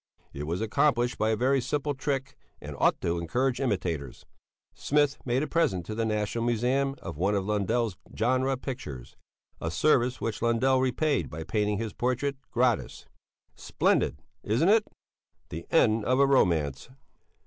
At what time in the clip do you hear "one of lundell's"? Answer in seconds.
7.19-7.97